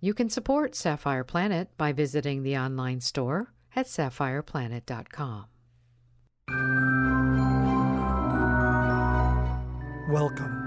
[0.00, 5.46] You can support Sapphire Planet by visiting the online store at sapphireplanet.com.
[10.10, 10.62] Welcome.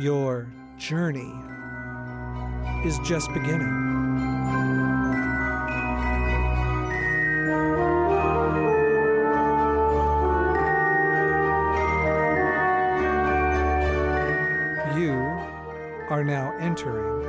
[0.00, 0.46] Your
[0.76, 1.32] journey
[2.84, 3.95] is just beginning.
[16.16, 17.24] Are now entering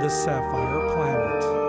[0.00, 1.61] the Sapphire Planet.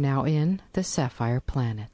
[0.00, 1.88] Are now in the Sapphire Planet.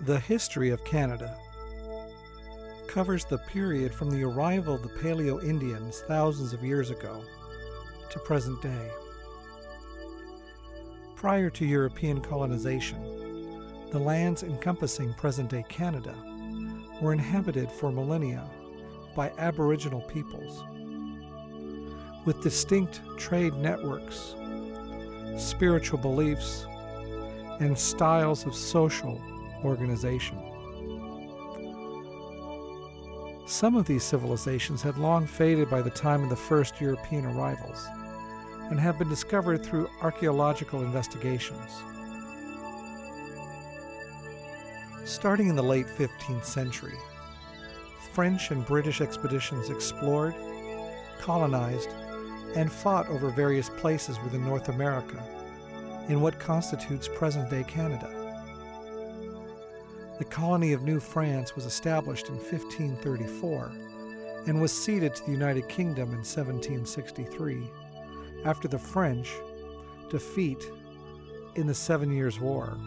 [0.00, 1.36] The history of Canada
[2.88, 7.22] covers the period from the arrival of the Paleo Indians thousands of years ago
[8.10, 8.90] to present day.
[11.16, 13.21] Prior to European colonization,
[13.92, 16.14] the lands encompassing present day Canada
[17.02, 18.42] were inhabited for millennia
[19.14, 20.64] by Aboriginal peoples
[22.24, 24.34] with distinct trade networks,
[25.36, 26.64] spiritual beliefs,
[27.60, 29.20] and styles of social
[29.62, 30.38] organization.
[33.44, 37.86] Some of these civilizations had long faded by the time of the first European arrivals
[38.70, 41.82] and have been discovered through archaeological investigations.
[45.12, 46.96] Starting in the late 15th century,
[48.14, 50.34] French and British expeditions explored,
[51.20, 51.90] colonized,
[52.56, 55.22] and fought over various places within North America
[56.08, 58.08] in what constitutes present day Canada.
[60.18, 63.70] The colony of New France was established in 1534
[64.46, 67.70] and was ceded to the United Kingdom in 1763
[68.46, 69.30] after the French
[70.08, 70.64] defeat
[71.56, 72.78] in the Seven Years' War.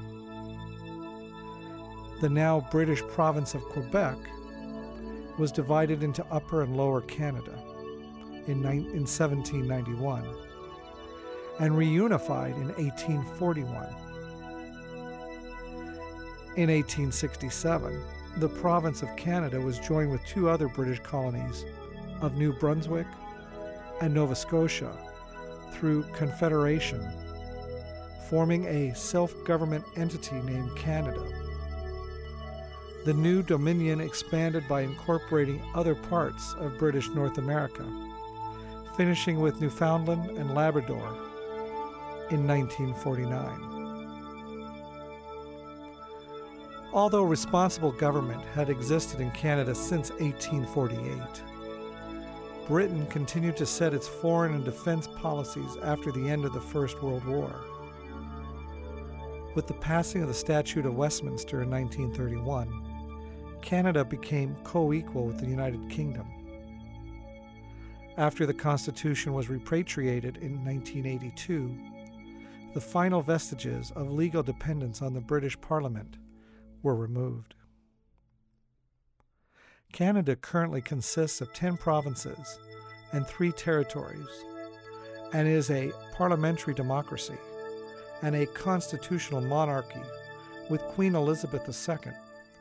[2.22, 4.18] The now British province of Quebec
[5.38, 7.62] was divided into Upper and Lower Canada
[8.48, 10.26] in, in 1791
[11.60, 13.66] and reunified in 1841.
[16.56, 18.02] In 1867,
[18.38, 21.66] the province of Canada was joined with two other British colonies
[22.22, 23.08] of New Brunswick
[24.02, 24.92] and Nova Scotia
[25.72, 27.06] through confederation,
[28.30, 31.45] forming a self government entity named Canada.
[33.06, 37.86] The new dominion expanded by incorporating other parts of British North America,
[38.98, 41.08] finishing with Newfoundland and Labrador
[42.32, 43.76] in 1949.
[46.94, 51.44] Although responsible government had existed in Canada since 1848,
[52.68, 57.04] Britain continued to set its foreign and defense policies after the end of the First
[57.04, 57.54] World War.
[59.54, 62.85] With the passing of the Statute of Westminster in 1931,
[63.62, 66.28] Canada became co equal with the United Kingdom.
[68.18, 71.76] After the Constitution was repatriated in 1982,
[72.74, 76.18] the final vestiges of legal dependence on the British Parliament
[76.84, 77.56] were removed.
[79.92, 82.60] Canada currently consists of 10 provinces
[83.12, 84.28] and three territories
[85.34, 87.38] and is a parliamentary democracy
[88.22, 90.02] and a constitutional monarchy
[90.70, 92.12] with Queen Elizabeth II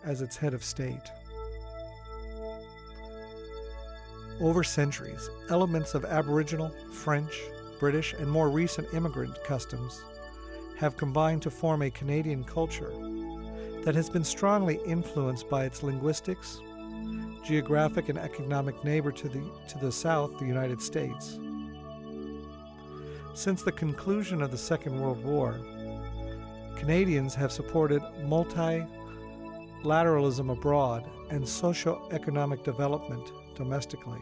[0.04, 1.10] as its head of state.
[4.40, 7.40] Over centuries, elements of Aboriginal, French,
[7.78, 10.02] British, and more recent immigrant customs
[10.78, 12.92] have combined to form a Canadian culture
[13.84, 16.60] that has been strongly influenced by its linguistics,
[17.44, 21.38] geographic and economic neighbor to the, to the south, the United States.
[23.34, 25.60] Since the conclusion of the Second World War,
[26.76, 28.02] Canadians have supported
[29.84, 34.20] multilateralism abroad and socio-economic development domestically.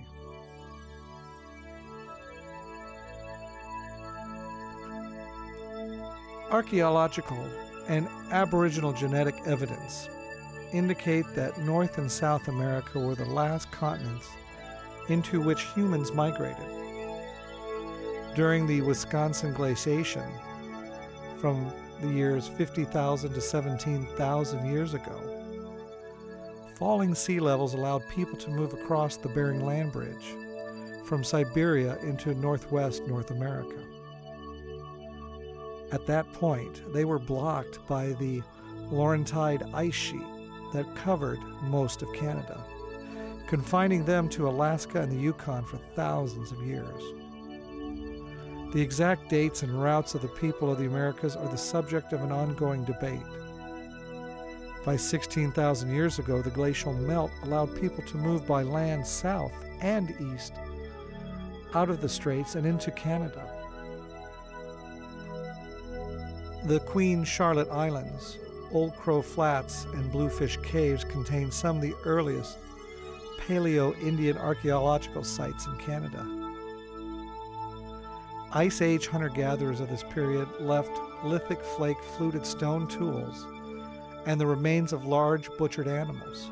[6.51, 7.39] Archaeological
[7.89, 10.09] and Aboriginal genetic evidence
[10.73, 14.29] indicate that North and South America were the last continents
[15.09, 16.57] into which humans migrated.
[18.35, 20.31] During the Wisconsin glaciation,
[21.39, 25.32] from the years 50,000 to 17,000 years ago,
[26.83, 30.35] falling sea levels allowed people to move across the Bering Land Bridge
[31.05, 33.79] from Siberia into northwest North America.
[35.93, 38.43] At that point, they were blocked by the
[38.91, 40.27] Laurentide ice sheet
[40.73, 42.61] that covered most of Canada,
[43.47, 47.01] confining them to Alaska and the Yukon for thousands of years.
[48.73, 52.23] The exact dates and routes of the people of the Americas are the subject of
[52.23, 53.23] an ongoing debate.
[54.85, 60.11] By 16,000 years ago, the glacial melt allowed people to move by land south and
[60.35, 60.55] east
[61.75, 63.49] out of the straits and into Canada.
[66.65, 68.39] The Queen Charlotte Islands,
[68.73, 72.59] Old Crow Flats, and Bluefish Caves contain some of the earliest
[73.39, 76.27] Paleo Indian archaeological sites in Canada.
[78.53, 80.93] Ice Age hunter gatherers of this period left
[81.25, 83.47] lithic flake fluted stone tools
[84.27, 86.51] and the remains of large butchered animals.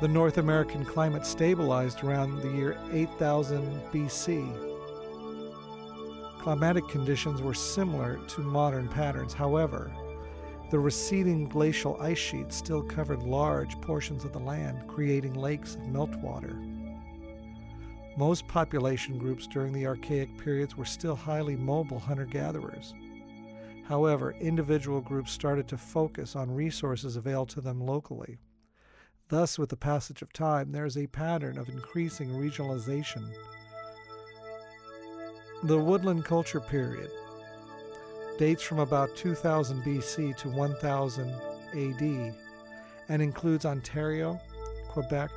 [0.00, 4.70] The North American climate stabilized around the year 8000 BC
[6.40, 9.34] climatic conditions were similar to modern patterns.
[9.34, 9.92] However,
[10.70, 15.82] the receding glacial ice sheet still covered large portions of the land, creating lakes of
[15.82, 16.56] meltwater.
[18.16, 22.94] Most population groups during the Archaic periods were still highly mobile hunter gatherers.
[23.90, 28.38] However, individual groups started to focus on resources available to them locally.
[29.28, 33.34] Thus, with the passage of time, there is a pattern of increasing regionalization
[35.64, 37.10] the woodland culture period
[38.38, 41.30] dates from about 2000 BC to 1000
[41.74, 42.34] AD
[43.10, 44.40] and includes Ontario,
[44.88, 45.30] Quebec,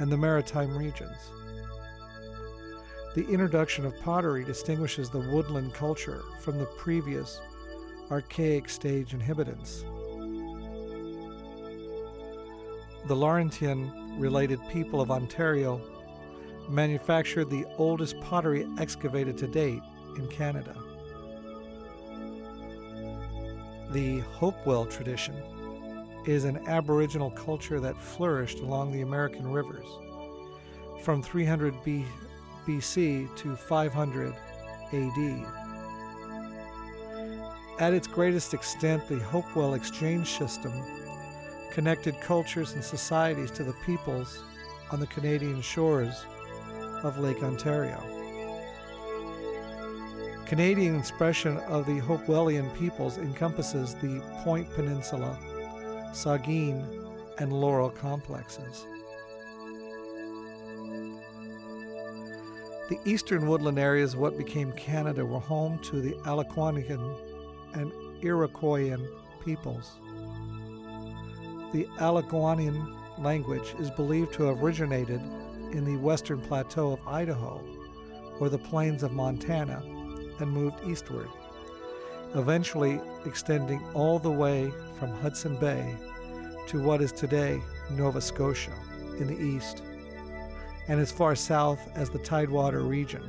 [0.00, 1.30] and the maritime regions.
[3.14, 7.40] The introduction of pottery distinguishes the woodland culture from the previous
[8.10, 9.84] archaic stage inhabitants.
[13.06, 15.80] The Laurentian related people of Ontario
[16.68, 19.82] manufactured the oldest pottery excavated to date
[20.16, 20.74] in Canada.
[23.90, 25.34] The Hopewell tradition
[26.26, 29.86] is an Aboriginal culture that flourished along the American rivers
[31.02, 32.06] from 300 B-
[32.66, 34.34] BC to 500
[34.92, 35.63] AD.
[37.80, 40.72] At its greatest extent, the Hopewell exchange system
[41.72, 44.44] connected cultures and societies to the peoples
[44.92, 46.24] on the Canadian shores
[47.02, 48.00] of Lake Ontario.
[50.46, 55.36] Canadian expression of the Hopewellian peoples encompasses the Point Peninsula,
[56.12, 56.86] Saugeen,
[57.38, 58.86] and Laurel complexes.
[62.88, 67.33] The eastern woodland areas of what became Canada were home to the Algonquian
[67.74, 67.92] and
[68.22, 69.06] Iroquoian
[69.44, 69.98] peoples.
[71.72, 75.20] The Algonquian language is believed to have originated
[75.72, 77.60] in the western plateau of Idaho
[78.40, 79.82] or the plains of Montana
[80.40, 81.28] and moved eastward,
[82.34, 85.96] eventually extending all the way from Hudson Bay
[86.68, 88.72] to what is today Nova Scotia
[89.18, 89.82] in the east,
[90.88, 93.22] and as far south as the Tidewater region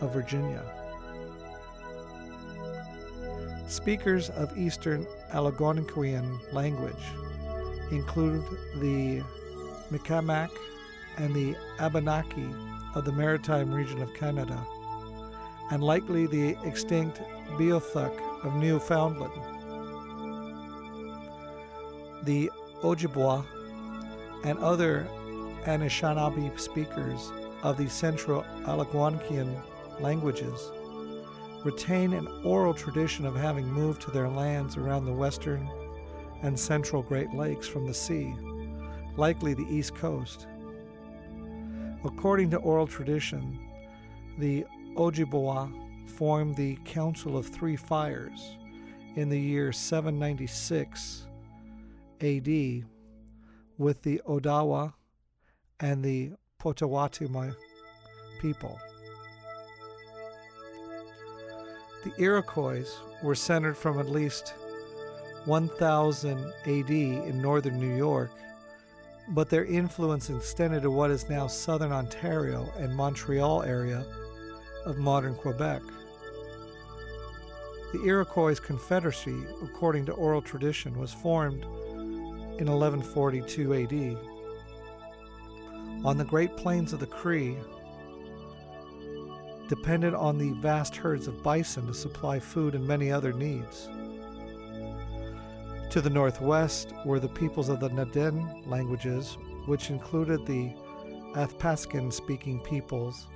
[0.00, 0.62] of Virginia.
[3.74, 7.04] Speakers of Eastern Algonquian language
[7.90, 8.44] include
[8.76, 9.20] the
[9.90, 10.48] Micmac,
[11.16, 12.48] and the Abenaki
[12.94, 14.64] of the maritime region of Canada,
[15.72, 17.20] and likely the extinct
[17.58, 19.32] Beothuk of Newfoundland.
[22.22, 22.52] The
[22.84, 23.44] Ojibwa
[24.44, 25.08] and other
[25.64, 27.32] Anishinaabe speakers
[27.64, 29.60] of the Central Algonquian
[29.98, 30.70] languages
[31.64, 35.68] retain an oral tradition of having moved to their lands around the western
[36.42, 38.34] and central Great Lakes from the sea,
[39.16, 40.46] likely the east coast.
[42.04, 43.58] According to oral tradition,
[44.38, 45.72] the Ojibwa
[46.10, 48.56] formed the Council of Three Fires
[49.16, 51.26] in the year 796
[52.20, 52.84] AD
[53.78, 54.92] with the Odawa
[55.80, 57.52] and the Potawatomi
[58.40, 58.78] people.
[62.04, 62.86] The Iroquois
[63.22, 64.54] were centered from at least
[65.46, 68.30] 1000 AD in northern New York
[69.28, 74.04] but their influence extended to what is now southern Ontario and Montreal area
[74.84, 75.80] of modern Quebec.
[77.92, 81.64] The Iroquois Confederacy, according to oral tradition, was formed
[82.58, 84.18] in 1142 AD.
[86.04, 87.56] On the Great Plains of the Cree,
[89.68, 93.88] depended on the vast herds of bison to supply food and many other needs.
[95.90, 100.72] To the northwest were the peoples of the Na-Dene languages, which included the
[101.34, 103.28] Athapascan speaking peoples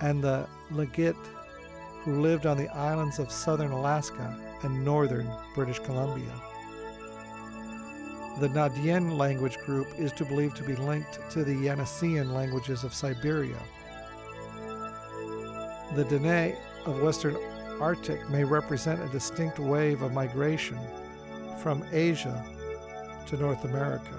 [0.00, 1.16] and the Tlingit,
[2.02, 6.32] who lived on the islands of southern Alaska and northern British Columbia.
[8.40, 12.92] The Na-Dene language group is to believe to be linked to the Yeniseian languages of
[12.92, 13.60] Siberia.
[15.94, 17.36] The Dene of Western
[17.80, 20.76] Arctic may represent a distinct wave of migration
[21.62, 22.44] from Asia
[23.26, 24.18] to North America.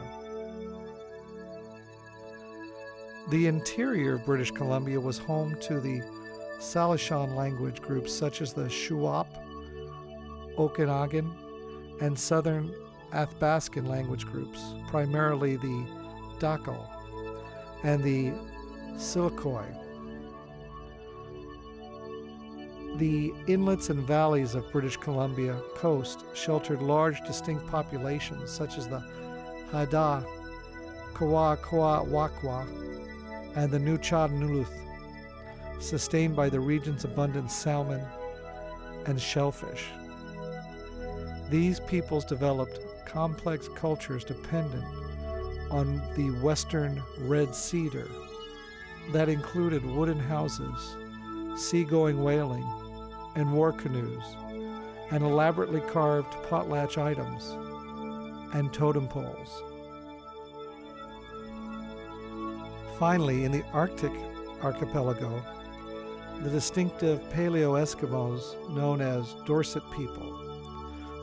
[3.30, 6.02] The interior of British Columbia was home to the
[6.60, 9.28] Salishan language groups such as the Shuswap,
[10.58, 11.30] Okanagan,
[12.00, 12.74] and Southern
[13.12, 15.86] Athabascan language groups, primarily the
[16.40, 16.88] Dakelh
[17.84, 18.32] and the
[18.94, 19.85] Silicoy.
[22.98, 29.04] The inlets and valleys of British Columbia coast sheltered large distinct populations such as the
[29.70, 30.26] Haida,
[31.14, 32.68] Kwakwaka'wakw,
[33.58, 34.72] and the Nuu-chah-nulth,
[35.82, 38.02] sustained by the region's abundant salmon
[39.08, 39.88] and shellfish.
[41.50, 44.86] These peoples developed complex cultures dependent
[45.70, 48.08] on the western red cedar
[49.12, 50.96] that included wooden houses,
[51.58, 52.66] seagoing whaling,
[53.36, 54.24] and war canoes,
[55.12, 57.56] and elaborately carved potlatch items
[58.54, 59.62] and totem poles.
[62.98, 64.12] Finally, in the Arctic
[64.64, 65.44] archipelago,
[66.42, 70.32] the distinctive Paleo Eskimos, known as Dorset people,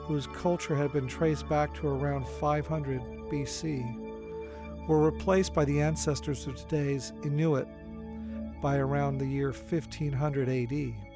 [0.05, 3.01] whose culture had been traced back to around 500
[3.31, 4.03] BC,
[4.89, 7.69] were replaced by the ancestors of today's Inuit
[8.61, 11.12] by around the year 1500 AD.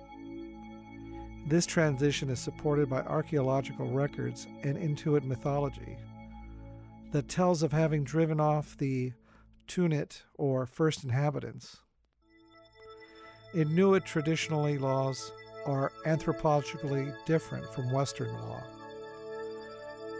[1.48, 5.96] This transition is supported by archaeological records and Inuit mythology
[7.12, 9.12] that tells of having driven off the
[9.68, 11.76] Tunit or first inhabitants.
[13.54, 15.30] Inuit traditionally laws
[15.66, 18.60] are anthropologically different from Western law.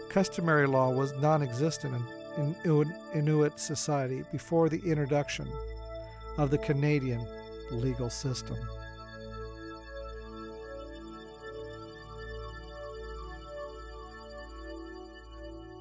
[0.07, 2.01] Customary law was non existent
[2.37, 2.55] in
[3.13, 5.49] Inuit society before the introduction
[6.37, 7.27] of the Canadian
[7.69, 8.57] legal system.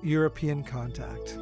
[0.07, 1.37] European contact.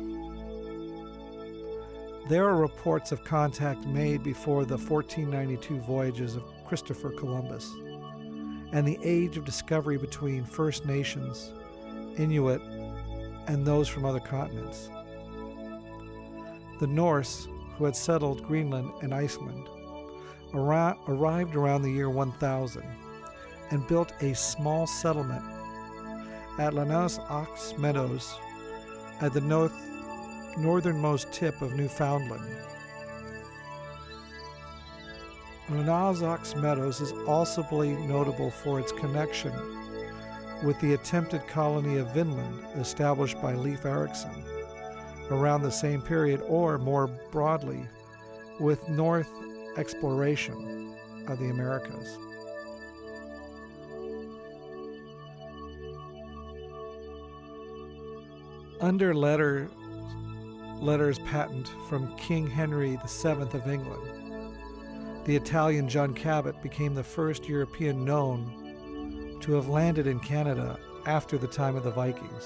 [2.31, 7.71] There are reports of contact made before the 1492 voyages of Christopher Columbus
[8.73, 11.53] and the age of discovery between First Nations,
[12.17, 12.63] Inuit,
[13.49, 14.89] and those from other continents.
[16.81, 19.69] The Norse, who had settled Greenland and Iceland,
[20.55, 22.83] arrived around the year 1000
[23.71, 25.45] and built a small settlement
[26.59, 28.39] at L'Anse aux Meadows
[29.21, 29.73] at the north,
[30.57, 32.45] northernmost tip of Newfoundland.
[35.71, 39.53] L'Anse aux Meadows is also notable for its connection
[40.63, 44.45] with the attempted colony of Vinland established by Leif Erikson
[45.31, 47.87] around the same period, or more broadly,
[48.61, 49.27] with Norse
[49.77, 50.95] exploration
[51.29, 52.19] of the Americas.
[58.85, 59.71] Under letter,
[60.79, 64.55] letters patent from King Henry VII of England,
[65.25, 71.39] the Italian John Cabot became the first European known to have landed in Canada after
[71.39, 72.45] the time of the Vikings.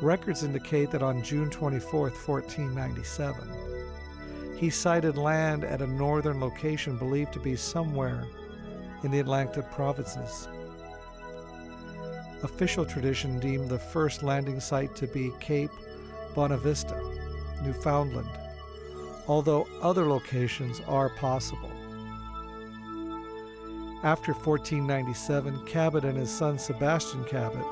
[0.00, 7.32] Records indicate that on June 24, 1497, he sighted land at a northern location believed
[7.32, 8.24] to be somewhere
[9.02, 10.46] in the Atlantic provinces.
[12.42, 15.72] Official tradition deemed the first landing site to be Cape
[16.34, 16.96] Bonavista,
[17.64, 18.30] Newfoundland,
[19.26, 21.70] although other locations are possible.
[24.04, 27.66] After 1497, Cabot and his son Sebastian Cabot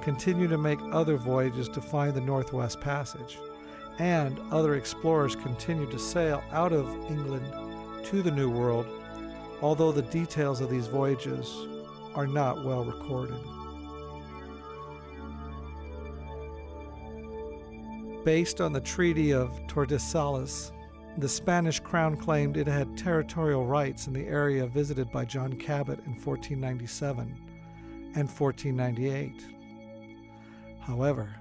[0.00, 3.38] continued to make other voyages to find the Northwest Passage,
[3.98, 7.44] and other explorers continued to sail out of England
[8.04, 8.86] to the New World,
[9.60, 11.66] although the details of these voyages
[12.14, 13.40] are not well recorded.
[18.24, 20.72] Based on the Treaty of Tordesillas
[21.18, 25.98] the Spanish crown claimed it had territorial rights in the area visited by John Cabot
[26.06, 27.36] in 1497
[28.14, 29.32] and 1498.
[30.80, 31.34] However,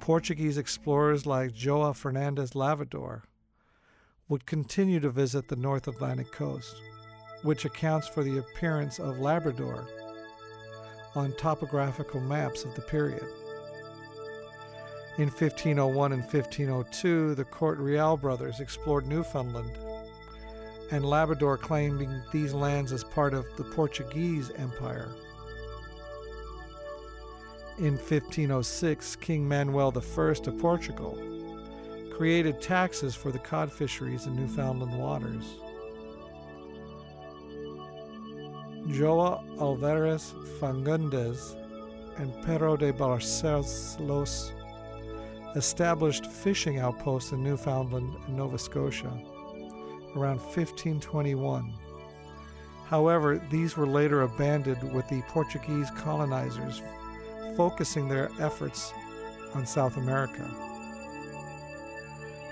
[0.00, 3.22] Portuguese explorers like Joao Fernandes Lavrador
[4.28, 6.76] would continue to visit the North Atlantic coast,
[7.42, 9.86] which accounts for the appearance of Labrador
[11.14, 13.26] on topographical maps of the period.
[15.18, 19.76] In 1501 and 1502, the Corte-Real brothers explored Newfoundland,
[20.92, 25.08] and Labrador claiming these lands as part of the Portuguese Empire.
[27.78, 31.18] In 1506, King Manuel I of Portugal
[32.12, 35.56] created taxes for the cod fisheries in Newfoundland waters.
[38.90, 41.54] Joao Alvarez Fagundes
[42.16, 44.52] and Pero de Barcelos los
[45.56, 49.12] established fishing outposts in Newfoundland and Nova Scotia
[50.16, 51.72] around 1521.
[52.86, 56.80] However, these were later abandoned with the Portuguese colonizers
[57.56, 58.94] focusing their efforts
[59.54, 60.50] on South America.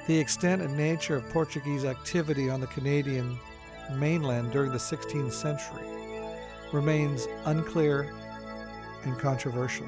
[0.07, 3.39] The extent and nature of Portuguese activity on the Canadian
[3.95, 5.96] mainland during the 16th century
[6.73, 8.13] remains unclear
[9.05, 9.87] and controversial.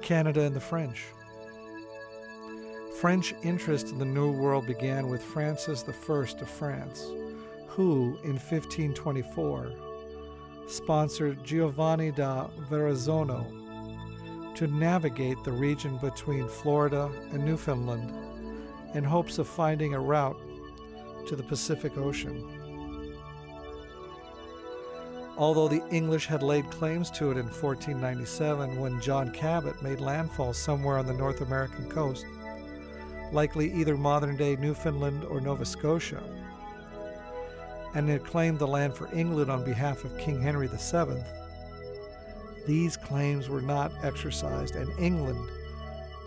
[0.00, 1.06] Canada and the French.
[3.00, 7.06] French interest in the New World began with Francis I of France,
[7.66, 9.72] who, in 1524,
[10.68, 13.44] sponsored Giovanni da Verrazzano
[14.54, 18.12] to navigate the region between Florida and Newfoundland
[18.94, 20.40] in hopes of finding a route
[21.26, 22.42] to the Pacific Ocean.
[25.36, 30.52] Although the English had laid claims to it in 1497 when John Cabot made landfall
[30.52, 32.24] somewhere on the North American coast,
[33.32, 36.22] likely either modern day Newfoundland or Nova Scotia,
[37.94, 41.22] and had claimed the land for England on behalf of King Henry VII,
[42.66, 45.50] these claims were not exercised, and England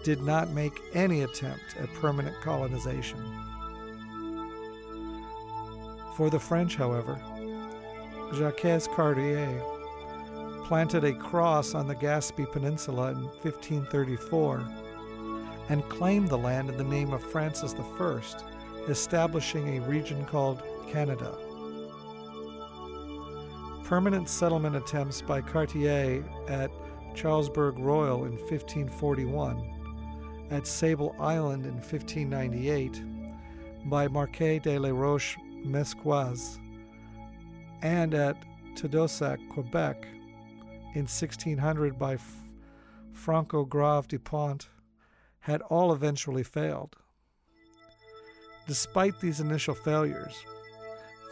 [0.04, 3.20] did not make any attempt at permanent colonization.
[6.18, 7.22] For the French, however,
[8.34, 9.62] Jacques Cartier
[10.64, 14.68] planted a cross on the Gaspé Peninsula in 1534
[15.70, 18.22] and claimed the land in the name of Francis I,
[18.90, 21.38] establishing a region called Canada.
[23.84, 26.72] Permanent settlement attempts by Cartier at
[27.14, 33.04] Charlesbourg Royal in 1541, at Sable Island in 1598,
[33.86, 36.60] by Marquis de la Roche Mesgouez
[37.82, 38.38] and at
[38.76, 40.08] Tadoussac, Quebec,
[40.94, 42.50] in 1600 by F-
[43.12, 44.68] Franco Grave du Pont,
[45.40, 46.96] had all eventually failed.
[48.68, 50.36] Despite these initial failures,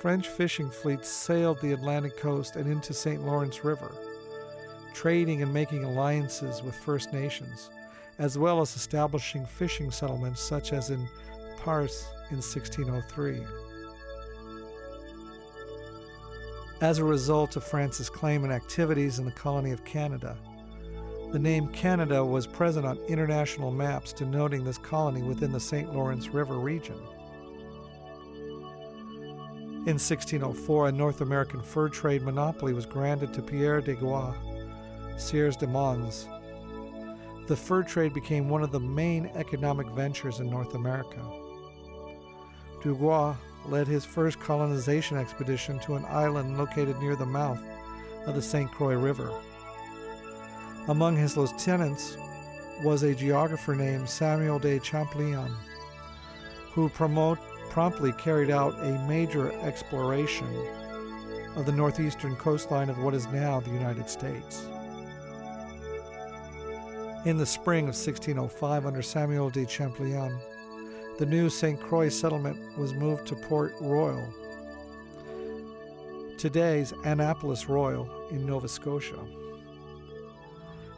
[0.02, 3.26] French fishing fleets sailed the Atlantic coast and into St.
[3.26, 3.94] Lawrence River,
[4.94, 7.70] trading and making alliances with First Nations,
[8.20, 11.08] as well as establishing fishing settlements such as in
[11.58, 13.65] Percé in 1603.
[16.86, 20.38] As a result of France's claim and activities in the colony of Canada,
[21.32, 25.92] the name Canada was present on international maps denoting this colony within the St.
[25.96, 27.00] Lawrence River region.
[29.88, 34.36] In 1604, a North American fur trade monopoly was granted to Pierre Du Gua,
[35.18, 36.28] Sieurs de Mons.
[37.48, 41.20] The fur trade became one of the main economic ventures in North America.
[42.84, 43.36] Du Gua
[43.70, 47.62] led his first colonization expedition to an island located near the mouth
[48.26, 48.72] of the St.
[48.72, 49.32] Croix River.
[50.88, 52.18] Among his lieutenants
[52.84, 55.50] was a geographer named Samuel de Champlain,
[56.74, 60.48] who promote, promptly carried out a major exploration
[61.56, 64.68] of the northeastern coastline of what is now the United States.
[67.26, 70.38] In the spring of 1605, under Samuel de Champlain,
[71.18, 71.80] the new St.
[71.80, 74.28] Croix settlement was moved to Port Royal,
[76.38, 79.20] today's Annapolis Royal in Nova Scotia.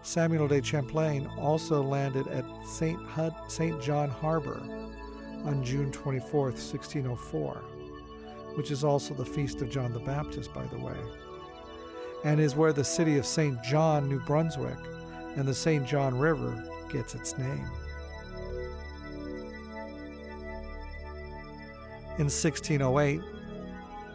[0.02, 3.00] Samuel de Champlain also landed at St.
[3.06, 3.80] Hud- St.
[3.82, 4.60] John Harbor
[5.46, 7.56] on June 24, 1604,
[8.56, 10.98] which is also the feast of John the Baptist, by the way,
[12.24, 13.62] and is where the city of St.
[13.62, 14.78] John, New Brunswick,
[15.36, 15.86] and the St.
[15.86, 17.70] John River gets its name.
[22.20, 23.22] In 1608,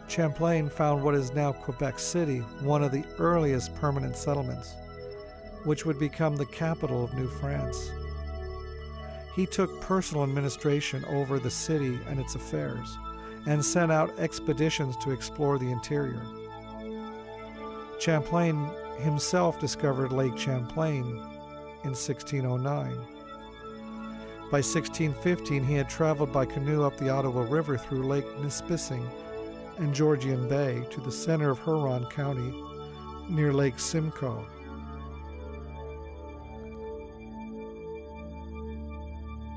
[0.09, 4.75] Champlain found what is now Quebec City, one of the earliest permanent settlements,
[5.63, 7.91] which would become the capital of New France.
[9.35, 12.97] he took personal administration over the city and its affairs
[13.45, 16.21] and sent out expeditions to explore the interior.
[17.99, 21.05] Champlain himself discovered Lake Champlain
[21.83, 22.97] in 1609.
[24.53, 29.03] By 1615, he had traveled by canoe up the Ottawa River through Lake Nipissing
[29.77, 32.53] and Georgian Bay to the center of Huron County
[33.27, 34.45] near Lake Simcoe.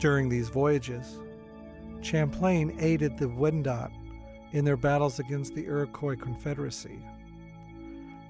[0.01, 1.21] During these voyages,
[2.01, 3.91] Champlain aided the Wendat
[4.53, 7.05] in their battles against the Iroquois Confederacy.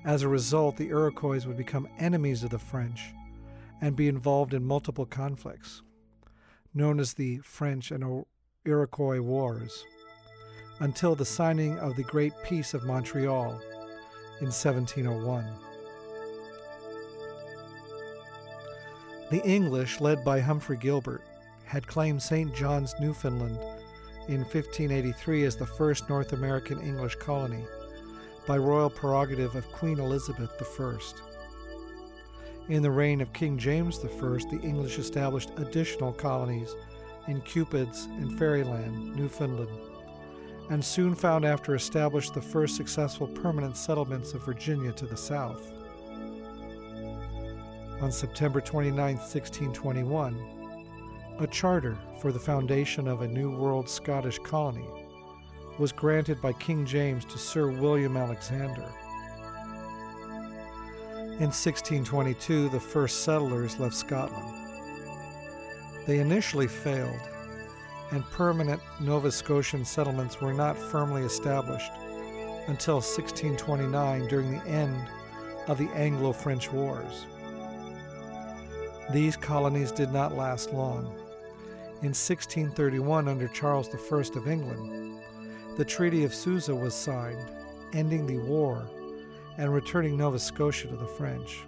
[0.05, 3.15] As a result, the Iroquois would become enemies of the French
[3.81, 5.83] and be involved in multiple conflicts,
[6.77, 8.25] known as the French and
[8.65, 9.85] Iroquois Wars,
[10.81, 13.51] until the signing of the Great Peace of Montreal
[14.41, 15.47] in 1701.
[19.31, 21.23] The English, led by Humphrey Gilbert,
[21.65, 22.55] had claimed St.
[22.55, 23.59] John's, Newfoundland,
[24.29, 27.65] in 1583 as the first North American English colony
[28.47, 31.26] by royal prerogative of Queen Elizabeth I.
[32.69, 36.75] In the reign of King James I, the English established additional colonies
[37.29, 39.71] in Cupid's and Ferryland, Newfoundland,
[40.71, 45.71] and soon found after established the first successful permanent settlements of Virginia to the south.
[48.01, 50.37] On September 29, 1621,
[51.39, 54.89] a charter for the foundation of a New World Scottish colony
[55.79, 58.91] was granted by King James to Sir William Alexander.
[61.38, 64.55] In 1622, the first settlers left Scotland.
[66.07, 67.20] They initially failed,
[68.11, 71.92] and permanent Nova Scotian settlements were not firmly established
[72.68, 74.96] until 1629 during the end
[75.66, 77.27] of the Anglo French Wars.
[79.12, 81.05] These colonies did not last long.
[82.01, 85.20] In 1631, under Charles I of England,
[85.77, 87.51] the Treaty of Suza was signed,
[87.92, 88.88] ending the war
[89.59, 91.61] and returning Nova Scotia to the French.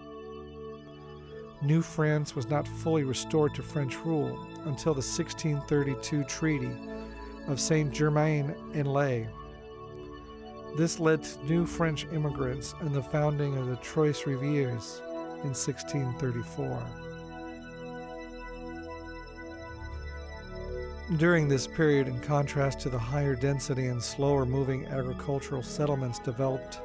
[1.63, 6.71] New France was not fully restored to French rule until the 1632 Treaty
[7.49, 9.29] of Saint Germain en Laye.
[10.77, 15.01] This led to new French immigrants and the founding of the Trois Rivières
[15.43, 16.83] in 1634.
[21.17, 26.81] During this period, in contrast to the higher density and slower moving agricultural settlements developed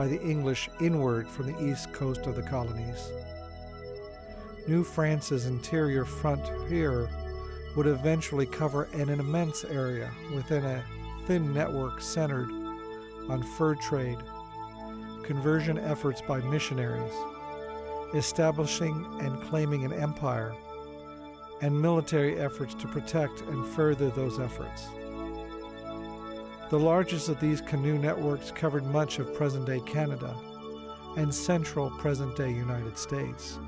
[0.00, 3.12] by the English inward from the east coast of the colonies,
[4.66, 7.06] New France's interior frontier
[7.76, 10.82] would eventually cover an immense area within a
[11.26, 12.48] thin network centered
[13.28, 14.16] on fur trade,
[15.22, 17.12] conversion efforts by missionaries,
[18.14, 20.54] establishing and claiming an empire
[21.60, 24.88] and military efforts to protect and further those efforts.
[26.70, 30.36] The largest of these canoe networks covered much of present day Canada
[31.16, 33.58] and central present day United States.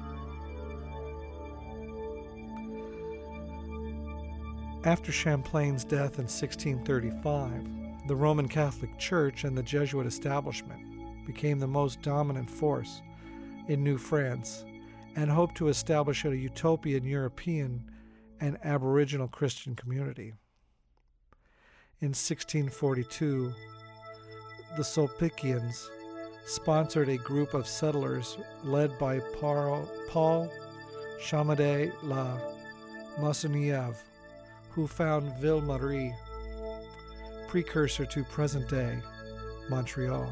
[4.84, 11.66] After Champlain's death in 1635, the Roman Catholic Church and the Jesuit establishment became the
[11.66, 13.02] most dominant force
[13.66, 14.64] in New France
[15.16, 17.90] and hoped to establish a utopian European
[18.40, 20.34] and Aboriginal Christian community.
[22.02, 23.54] In 1642,
[24.76, 25.88] the Sulpicians
[26.44, 30.50] sponsored a group of settlers led by Paul
[31.20, 32.40] Chomedey La
[33.20, 34.02] Maisonneuve,
[34.70, 36.12] who found Ville Marie,
[37.46, 38.98] precursor to present day
[39.70, 40.24] Montreal.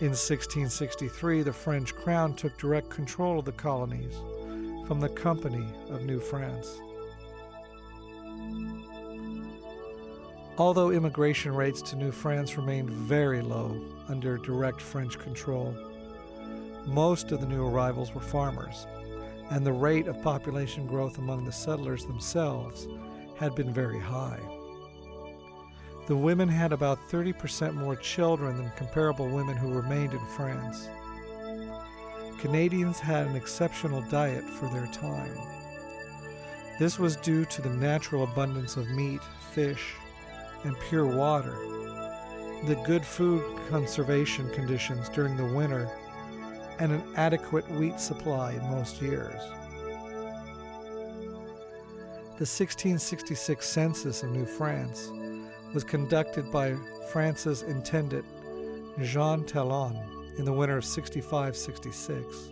[0.00, 4.14] In 1663, the French crown took direct control of the colonies
[4.86, 6.80] from the Company of New France.
[10.58, 15.72] Although immigration rates to New France remained very low under direct French control,
[16.84, 18.88] most of the new arrivals were farmers,
[19.50, 22.88] and the rate of population growth among the settlers themselves
[23.36, 24.40] had been very high.
[26.08, 30.88] The women had about 30% more children than comparable women who remained in France.
[32.40, 35.38] Canadians had an exceptional diet for their time.
[36.80, 39.20] This was due to the natural abundance of meat,
[39.52, 39.94] fish,
[40.64, 41.56] and pure water,
[42.64, 45.90] the good food conservation conditions during the winter,
[46.78, 49.42] and an adequate wheat supply in most years.
[52.38, 55.10] The 1666 census of New France
[55.74, 56.76] was conducted by
[57.12, 58.24] France's intendant
[59.02, 59.98] Jean Talon
[60.38, 62.50] in the winter of 65 66.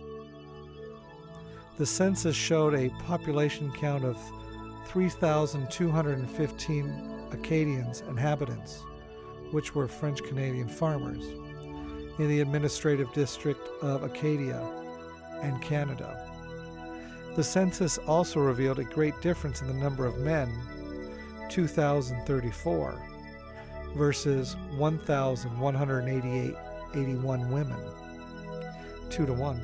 [1.77, 4.17] The census showed a population count of
[4.87, 8.83] 3,215 Acadians inhabitants,
[9.51, 11.23] which were French Canadian farmers,
[12.19, 14.61] in the administrative district of Acadia
[15.41, 16.23] and Canada.
[17.35, 20.51] The census also revealed a great difference in the number of men
[21.49, 23.01] 2,034
[23.95, 26.55] versus 1,188
[26.93, 27.77] 81 women.
[29.09, 29.61] 2 to 1.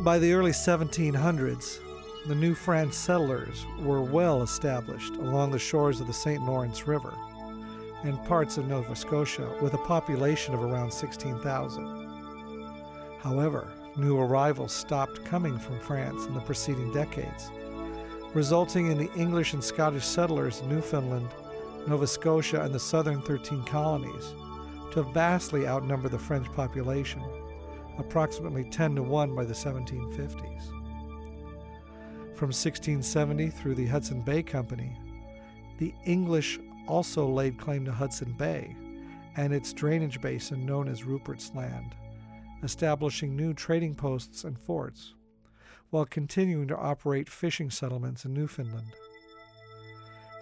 [0.00, 1.78] By the early 1700s,
[2.26, 6.44] the New France settlers were well established along the shores of the St.
[6.44, 7.12] Lawrence River
[8.04, 13.18] and parts of Nova Scotia with a population of around 16,000.
[13.18, 17.50] However, new arrivals stopped coming from France in the preceding decades,
[18.34, 21.28] resulting in the English and Scottish settlers in Newfoundland,
[21.88, 24.32] Nova Scotia, and the southern 13 colonies
[24.92, 27.22] to vastly outnumber the French population,
[27.98, 30.81] approximately 10 to 1 by the 1750s.
[32.34, 34.96] From 1670 through the Hudson Bay Company,
[35.78, 38.74] the English also laid claim to Hudson Bay
[39.36, 41.94] and its drainage basin known as Rupert's Land
[42.62, 45.14] establishing new trading posts and forts,
[45.90, 48.92] while continuing to operate fishing settlements in Newfoundland.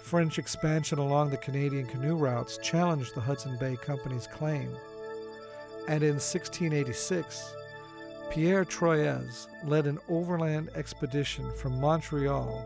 [0.02, 4.70] French expansion along the Canadian canoe routes challenged the Hudson Bay Company's claim,
[5.88, 7.54] and in 1686,
[8.30, 12.64] Pierre Troyes led an overland expedition from Montreal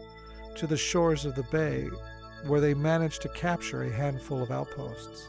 [0.56, 1.88] to the shores of the bay,
[2.46, 5.26] where they managed to capture a handful of outposts.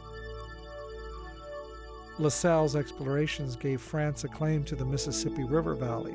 [2.20, 6.14] La Salle's explorations gave France a claim to the Mississippi River Valley,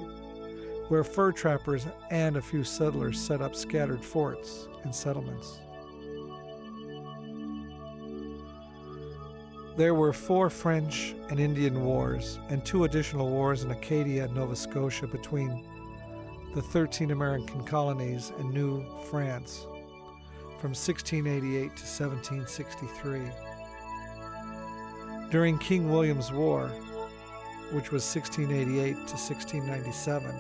[0.89, 5.61] where fur trappers and a few settlers set up scattered forts and settlements.
[9.81, 14.55] There were four French and Indian wars and two additional wars in Acadia and Nova
[14.55, 15.67] Scotia between
[16.55, 19.67] the 13 American colonies and New France
[20.61, 23.23] from 1688 to 1763.
[25.31, 26.69] During King William's War,
[27.73, 30.35] which was 1688 to 1697,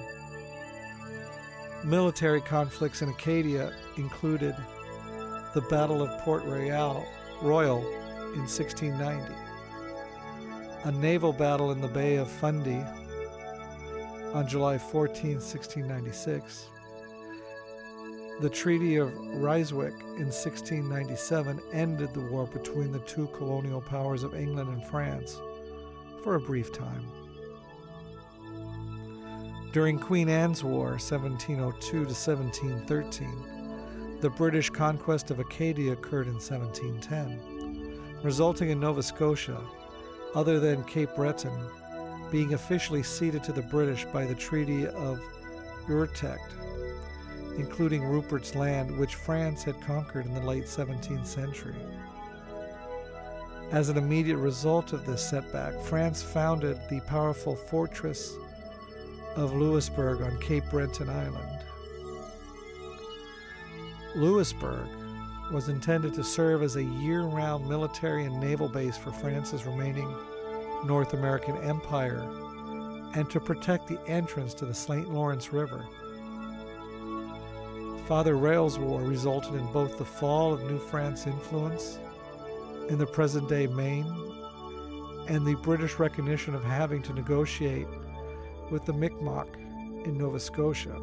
[1.82, 4.54] military conflicts in Acadia included
[5.54, 7.06] the Battle of Port Royal,
[7.40, 7.82] Royal
[8.34, 9.34] in 1690,
[10.84, 12.84] a naval battle in the Bay of Fundy
[14.32, 16.68] on July 14, 1696,
[18.40, 24.34] the Treaty of Ryswick in 1697 ended the war between the two colonial powers of
[24.34, 25.40] England and France
[26.22, 27.04] for a brief time.
[29.72, 37.59] During Queen Anne's War, 1702 to 1713, the British conquest of Acadia occurred in 1710,
[38.22, 39.60] resulting in Nova Scotia,
[40.34, 41.58] other than Cape Breton,
[42.30, 45.20] being officially ceded to the British by the Treaty of
[45.88, 46.54] Utrecht
[47.60, 51.74] including Rupert's Land, which France had conquered in the late 17th century.
[53.70, 58.34] As an immediate result of this setback, France founded the powerful fortress
[59.36, 61.60] of Louisbourg on Cape Breton Island.
[64.16, 64.88] Louisbourg
[65.50, 70.12] was intended to serve as a year round military and naval base for France's remaining
[70.84, 72.20] North American empire
[73.14, 75.10] and to protect the entrance to the St.
[75.10, 75.84] Lawrence River.
[78.06, 81.98] Father Rale's War resulted in both the fall of New France influence
[82.88, 84.06] in the present day Maine
[85.28, 87.86] and the British recognition of having to negotiate
[88.70, 89.46] with the Mi'kmaq
[90.04, 90.96] in Nova Scotia.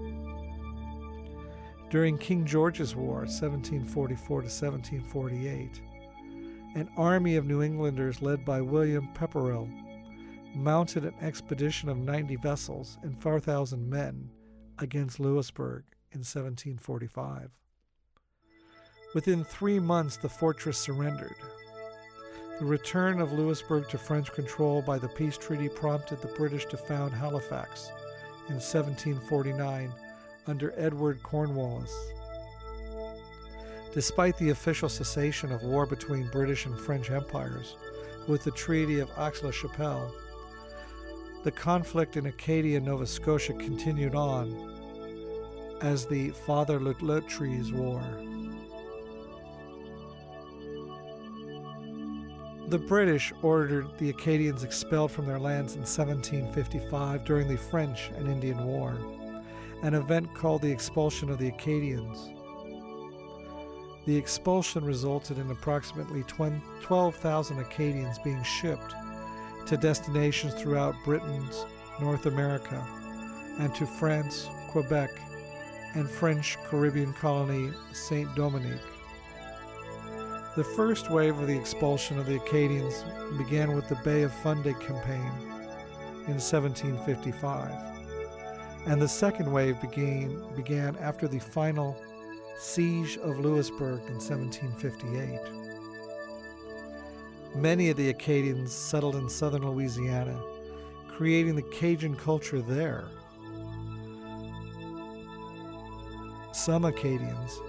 [1.89, 5.81] During King George's War, 1744 to 1748,
[6.75, 9.69] an army of New Englanders led by William Pepperrell
[10.53, 14.29] mounted an expedition of 90 vessels and 4,000 men
[14.79, 17.51] against Louisbourg in 1745.
[19.15, 21.35] Within three months, the fortress surrendered.
[22.59, 26.77] The return of Louisbourg to French control by the peace treaty prompted the British to
[26.77, 27.91] found Halifax
[28.49, 29.93] in 1749
[30.47, 31.93] under Edward Cornwallis.
[33.93, 37.75] Despite the official cessation of war between British and French empires
[38.27, 40.13] with the Treaty of Aix-la-Chapelle,
[41.43, 44.77] the conflict in Acadia, Nova Scotia continued on
[45.81, 48.01] as the Father Le Loutre's War.
[52.69, 58.27] The British ordered the Acadians expelled from their lands in 1755 during the French and
[58.27, 58.97] Indian War,
[59.83, 62.29] an event called the Expulsion of the Acadians.
[64.05, 68.95] The expulsion resulted in approximately 12,000 Acadians being shipped
[69.65, 71.65] to destinations throughout Britain's
[71.99, 72.85] North America
[73.59, 75.09] and to France, Quebec,
[75.95, 78.79] and French Caribbean colony Saint Dominique.
[80.55, 83.03] The first wave of the expulsion of the Acadians
[83.37, 85.31] began with the Bay of Fundy campaign
[86.27, 87.96] in 1755,
[88.87, 91.97] and the second wave began, began after the final
[92.57, 95.41] siege of Louisbourg in 1758.
[97.53, 100.41] Many of the Acadians settled in southern Louisiana,
[101.09, 103.09] creating the Cajun culture there.
[106.53, 107.59] Some Acadians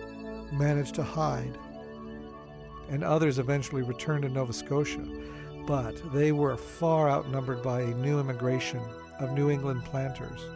[0.53, 1.59] managed to hide,
[2.91, 5.05] and others eventually returned to Nova Scotia,
[5.67, 8.81] but they were far outnumbered by a new immigration
[9.19, 10.47] of New England planters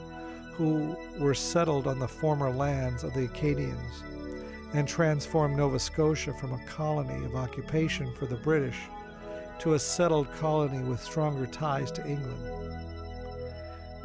[0.63, 4.05] who were settled on the former lands of the Acadians
[4.75, 8.79] and transformed Nova Scotia from a colony of occupation for the British
[9.59, 12.79] to a settled colony with stronger ties to England.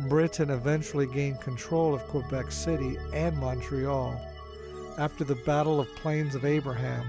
[0.10, 4.20] Britain eventually gained control of Quebec City and Montreal
[4.98, 7.06] after the Battle of Plains of Abraham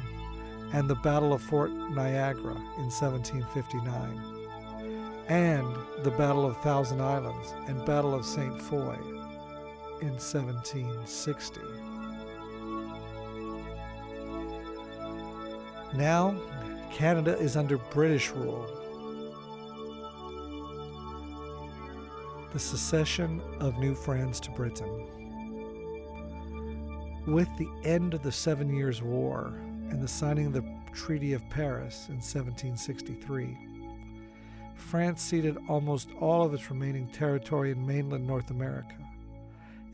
[0.75, 4.21] and the Battle of Fort Niagara in 1759,
[5.29, 8.61] and the Battle of Thousand Islands and Battle of St.
[8.61, 8.99] Foy
[10.01, 11.61] in 1760.
[15.95, 16.39] Now,
[16.93, 18.67] Canada is under British rule.
[22.53, 25.07] The secession of New France to Britain.
[27.27, 29.55] With the end of the Seven Years' War
[29.91, 33.57] and the signing of the Treaty of Paris in 1763,
[34.75, 38.95] France ceded almost all of its remaining territory in mainland North America,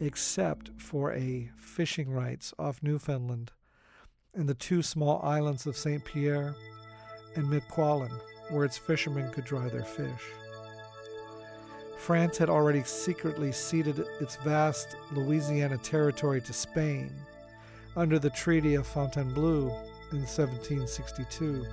[0.01, 3.53] except for a fishing rights off Newfoundland
[4.35, 6.05] and the two small islands of St.
[6.05, 6.55] Pierre
[7.37, 8.11] and Miquelon,
[8.51, 10.23] where its fishermen could dry their fish.
[11.99, 17.11] France had already secretly ceded its vast Louisiana territory to Spain
[17.97, 19.69] under the Treaty of Fontainebleau
[20.13, 21.65] in 1762,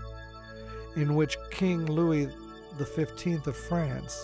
[0.96, 2.30] in which King Louis
[2.80, 4.18] XV of France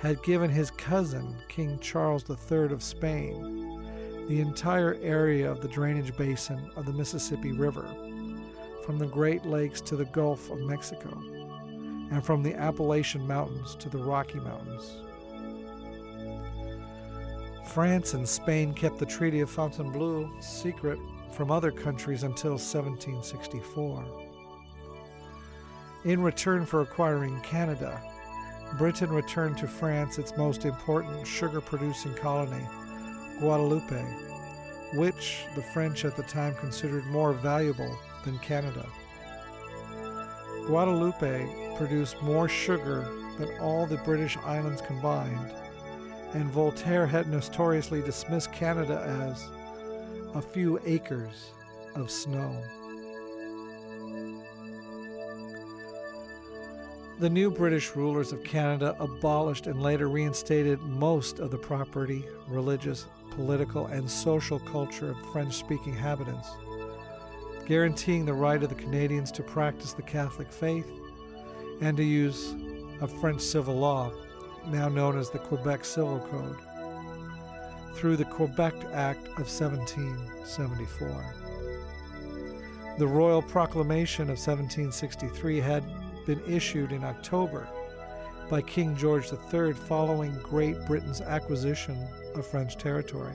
[0.00, 6.16] had given his cousin, King Charles III of Spain, the entire area of the drainage
[6.16, 7.86] basin of the Mississippi River,
[8.86, 11.10] from the Great Lakes to the Gulf of Mexico,
[12.10, 15.02] and from the Appalachian Mountains to the Rocky Mountains.
[17.66, 20.98] France and Spain kept the Treaty of Fontainebleau secret
[21.30, 24.04] from other countries until 1764.
[26.04, 28.02] In return for acquiring Canada,
[28.78, 32.64] Britain returned to France its most important sugar producing colony,
[33.40, 34.04] Guadeloupe,
[34.94, 38.86] which the French at the time considered more valuable than Canada.
[40.66, 45.52] Guadeloupe produced more sugar than all the British islands combined,
[46.34, 49.48] and Voltaire had notoriously dismissed Canada as
[50.34, 51.50] a few acres
[51.96, 52.62] of snow.
[57.20, 63.08] The new British rulers of Canada abolished and later reinstated most of the property, religious,
[63.32, 66.48] political, and social culture of French speaking inhabitants,
[67.66, 70.90] guaranteeing the right of the Canadians to practice the Catholic faith
[71.82, 72.54] and to use
[73.02, 74.10] a French civil law,
[74.68, 76.56] now known as the Quebec Civil Code,
[77.96, 81.34] through the Quebec Act of 1774.
[82.96, 85.84] The Royal Proclamation of 1763 had
[86.26, 87.68] been issued in October
[88.48, 91.96] by King George III following Great Britain's acquisition
[92.34, 93.34] of French territory.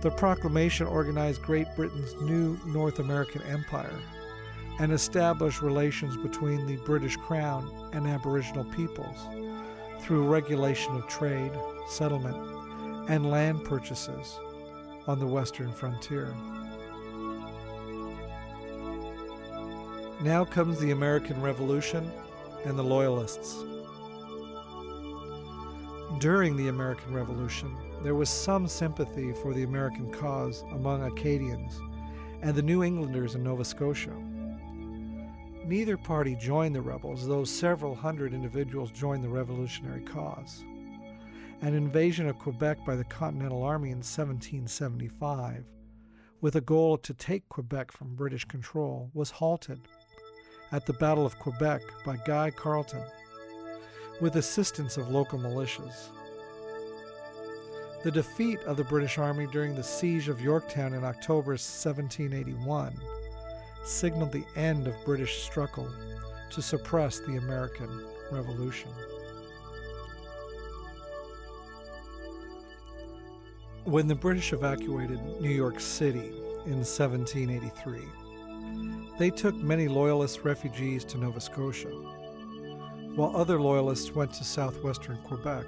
[0.00, 3.98] The proclamation organized Great Britain's new North American empire
[4.78, 9.16] and established relations between the British Crown and Aboriginal peoples
[10.00, 11.52] through regulation of trade,
[11.88, 12.36] settlement,
[13.08, 14.38] and land purchases
[15.06, 16.34] on the western frontier.
[20.20, 22.10] Now comes the American Revolution
[22.64, 23.62] and the Loyalists.
[26.18, 31.80] During the American Revolution, there was some sympathy for the American cause among Acadians
[32.42, 34.12] and the New Englanders in Nova Scotia.
[35.64, 40.64] Neither party joined the rebels, though several hundred individuals joined the revolutionary cause.
[41.62, 45.64] An invasion of Quebec by the Continental Army in 1775,
[46.40, 49.86] with a goal to take Quebec from British control, was halted
[50.72, 53.04] at the Battle of Quebec by Guy Carleton,
[54.20, 56.08] with assistance of local militias.
[58.04, 62.98] The defeat of the British Army during the siege of Yorktown in October 1781
[63.84, 65.90] signaled the end of British struggle
[66.50, 68.90] to suppress the American Revolution.
[73.84, 76.28] When the British evacuated New York City
[76.66, 78.00] in 1783,
[79.18, 81.90] they took many Loyalist refugees to Nova Scotia,
[83.16, 85.66] while other Loyalists went to southwestern Quebec.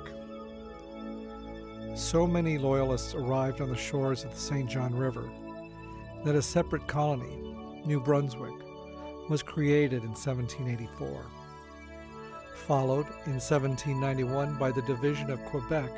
[1.96, 4.70] So many Loyalists arrived on the shores of the St.
[4.70, 5.28] John River
[6.24, 8.54] that a separate colony, New Brunswick,
[9.28, 11.26] was created in 1784,
[12.54, 15.90] followed in 1791 by the division of Quebec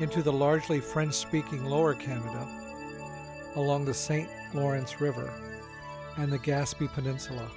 [0.00, 2.48] into the largely French speaking Lower Canada
[3.54, 4.28] along the St.
[4.54, 5.32] Lawrence River
[6.18, 7.48] and the Gaspé Peninsula,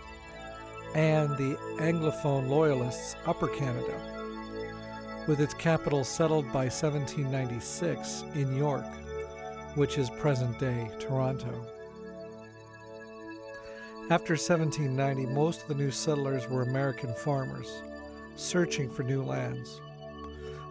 [0.96, 8.86] and the Anglophone Loyalists Upper Canada, with its capital settled by 1796 in York,
[9.76, 11.66] which is present day Toronto.
[14.10, 17.82] After 1790, most of the new settlers were American farmers,
[18.36, 19.80] searching for new lands.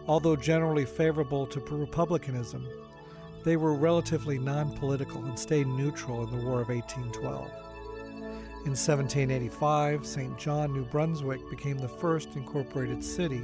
[0.07, 2.67] Although generally favorable to republicanism,
[3.43, 7.49] they were relatively non political and stayed neutral in the War of 1812.
[8.63, 10.37] In 1785, St.
[10.37, 13.43] John, New Brunswick became the first incorporated city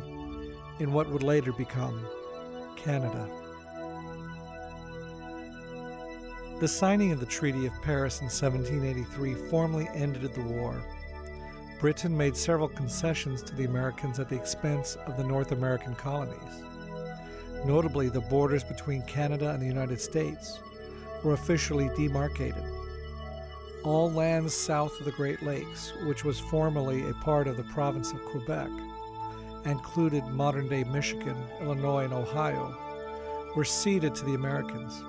[0.78, 2.05] in what would later become
[2.76, 3.28] Canada.
[6.59, 10.84] The signing of the Treaty of Paris in 1783 formally ended the war.
[11.80, 16.63] Britain made several concessions to the Americans at the expense of the North American colonies.
[17.65, 20.59] Notably, the borders between Canada and the United States
[21.24, 22.63] were officially demarcated.
[23.88, 28.11] All lands south of the Great Lakes, which was formerly a part of the province
[28.11, 28.69] of Quebec,
[29.63, 32.77] included modern day Michigan, Illinois, and Ohio,
[33.55, 35.01] were ceded to the Americans.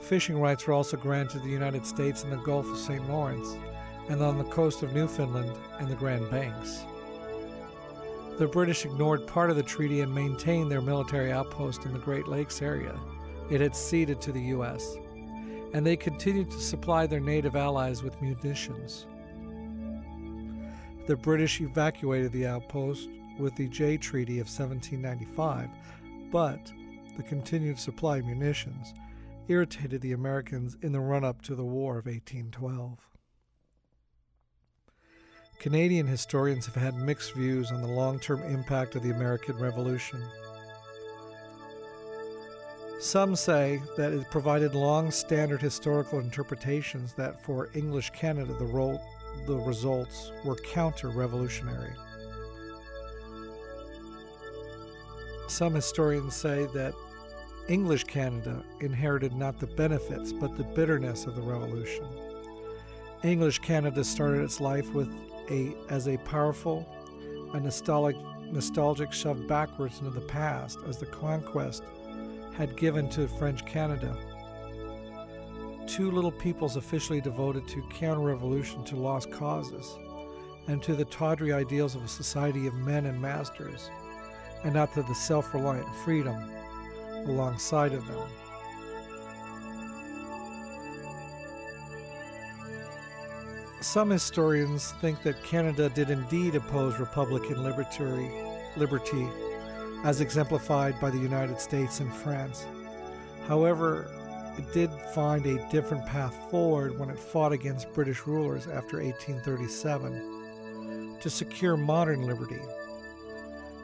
[0.00, 3.06] Fishing rights were also granted to the United States in the Gulf of St.
[3.10, 3.54] Lawrence
[4.08, 6.86] and on the coast of Newfoundland and the Grand Banks.
[8.38, 12.26] The British ignored part of the treaty and maintained their military outpost in the Great
[12.26, 12.98] Lakes area
[13.50, 14.96] it had ceded to the U.S.,
[15.72, 19.06] and they continued to supply their native allies with munitions.
[21.06, 23.08] The British evacuated the outpost
[23.38, 25.68] with the Jay Treaty of 1795,
[26.30, 26.72] but
[27.16, 28.94] the continued supply of munitions
[29.48, 32.98] irritated the Americans in the run up to the War of 1812.
[35.58, 40.22] Canadian historians have had mixed views on the long term impact of the American Revolution.
[43.00, 49.00] Some say that it provided long standard historical interpretations that for English Canada the,
[49.46, 51.94] the results were counter revolutionary.
[55.48, 56.92] Some historians say that
[57.68, 62.04] English Canada inherited not the benefits but the bitterness of the Revolution.
[63.24, 65.08] English Canada started its life with
[65.50, 66.86] a as a powerful,
[67.54, 68.20] a nostalgic,
[68.52, 71.82] nostalgic shove backwards into the past as the conquest
[72.60, 74.14] had given to French Canada.
[75.86, 79.96] Two little peoples officially devoted to counter-revolution to lost causes,
[80.68, 83.90] and to the tawdry ideals of a society of men and masters,
[84.62, 86.36] and not to the self-reliant freedom
[87.28, 88.28] alongside of them.
[93.80, 99.28] Some historians think that Canada did indeed oppose Republican liberty,
[100.04, 102.66] as exemplified by the United States and France.
[103.46, 104.10] However,
[104.56, 111.18] it did find a different path forward when it fought against British rulers after 1837
[111.20, 112.60] to secure modern liberty.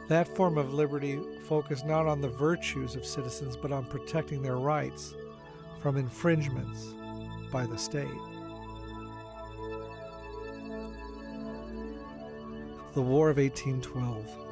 [0.07, 4.57] That form of liberty focused not on the virtues of citizens but on protecting their
[4.57, 5.13] rights
[5.81, 6.93] from infringements
[7.51, 8.07] by the state.
[12.93, 14.46] The War of 1812.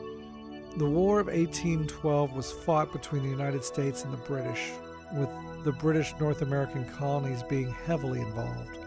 [0.78, 4.72] The War of 1812 was fought between the United States and the British,
[5.14, 5.30] with
[5.64, 8.78] the British North American colonies being heavily involved.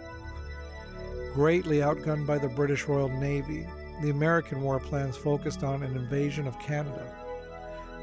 [1.33, 3.67] Greatly outgunned by the British Royal Navy,
[4.03, 7.11] the American war plans focused on an invasion of Canada,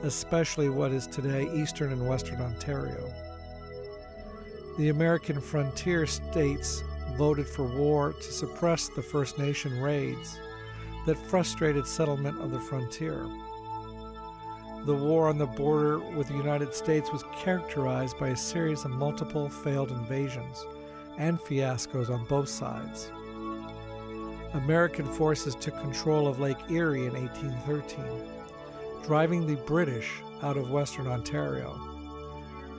[0.02, 3.14] especially what is today eastern and western Ontario.
[4.80, 6.82] The American frontier states
[7.20, 10.40] voted for war to suppress the First Nation raids
[11.06, 13.28] that frustrated settlement of the frontier.
[14.86, 18.92] The war on the border with the United States was characterized by a series of
[18.92, 20.64] multiple failed invasions
[21.18, 23.10] and fiascos on both sides.
[24.54, 28.06] American forces took control of Lake Erie in 1813,
[29.04, 31.80] driving the British out of Western Ontario,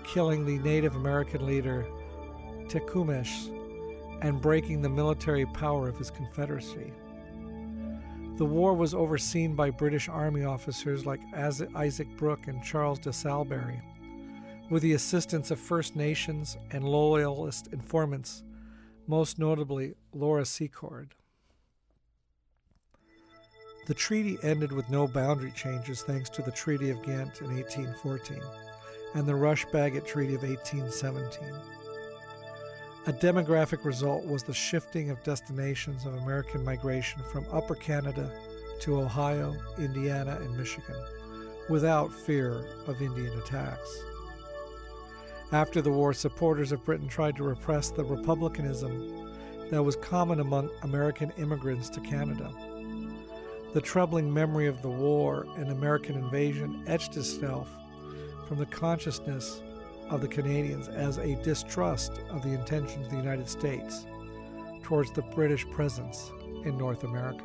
[0.04, 1.88] killing the Native American leader
[2.68, 3.50] Tecumseh
[4.22, 6.92] and breaking the military power of his confederacy.
[8.36, 13.80] The war was overseen by British Army officers like Isaac Brock and Charles de Salaberry,
[14.68, 18.42] with the assistance of First Nations and Loyalist informants,
[19.06, 21.14] most notably Laura Secord.
[23.86, 28.42] The treaty ended with no boundary changes thanks to the Treaty of Ghent in 1814
[29.14, 31.48] and the Rush-Bagot Treaty of 1817.
[33.08, 38.32] A demographic result was the shifting of destinations of American migration from Upper Canada
[38.80, 40.96] to Ohio, Indiana, and Michigan,
[41.68, 44.02] without fear of Indian attacks.
[45.52, 49.36] After the war, supporters of Britain tried to repress the republicanism
[49.70, 52.52] that was common among American immigrants to Canada.
[53.72, 57.68] The troubling memory of the war and American invasion etched itself
[58.48, 59.62] from the consciousness
[60.10, 64.06] of the Canadians as a distrust of the intentions of the United States
[64.82, 66.30] towards the British presence
[66.64, 67.44] in North America.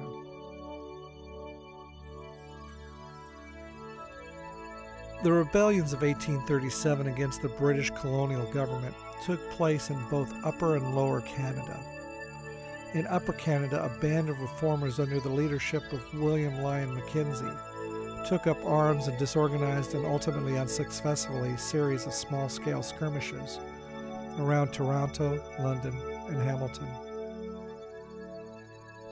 [5.24, 10.96] The rebellions of 1837 against the British colonial government took place in both Upper and
[10.96, 11.80] Lower Canada.
[12.94, 17.46] In Upper Canada, a band of reformers under the leadership of William Lyon Mackenzie
[18.26, 23.60] took up arms and disorganized an ultimately unsuccessfully series of small scale skirmishes
[24.40, 25.98] around Toronto, London,
[26.28, 26.88] and Hamilton.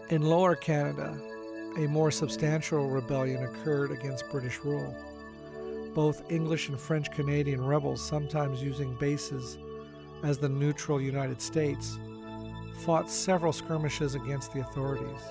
[0.09, 1.19] In Lower Canada,
[1.77, 4.95] a more substantial rebellion occurred against British rule.
[5.93, 9.57] Both English and French Canadian rebels, sometimes using bases
[10.23, 11.99] as the neutral United States,
[12.85, 15.21] fought several skirmishes against the authorities.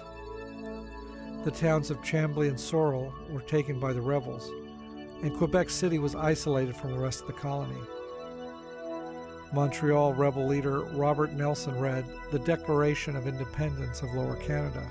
[1.44, 4.50] The towns of Chambly and Sorel were taken by the rebels,
[5.22, 7.80] and Quebec City was isolated from the rest of the colony.
[9.52, 14.86] Montreal rebel leader Robert Nelson read the Declaration of Independence of Lower Canada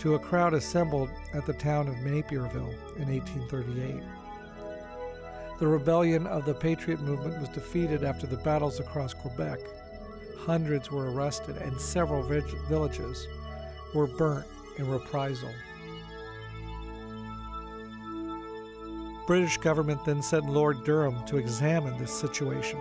[0.00, 4.02] to a crowd assembled at the town of Napierville in 1838.
[5.58, 9.60] The rebellion of the Patriot movement was defeated after the battles across Quebec.
[10.38, 13.26] Hundreds were arrested and several villages
[13.94, 15.52] were burnt in reprisal.
[19.28, 22.80] British government then sent Lord Durham to examine this situation.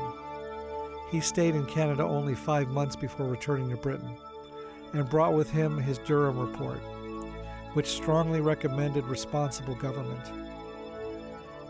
[1.12, 4.16] He stayed in Canada only five months before returning to Britain
[4.93, 6.80] and brought with him his Durham Report,
[7.74, 10.24] which strongly recommended responsible government.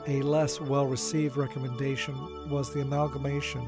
[0.05, 2.13] A less well received recommendation
[2.47, 3.67] was the amalgamation